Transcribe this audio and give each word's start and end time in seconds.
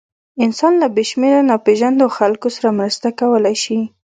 انسان 0.45 0.73
له 0.81 0.87
بېشمېره 0.95 1.41
ناپېژاندو 1.49 2.05
خلکو 2.17 2.47
سره 2.55 2.69
مرسته 2.79 3.07
کولی 3.19 3.55
شي. 3.63 3.79